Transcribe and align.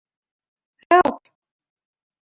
Help. 0.89 1.21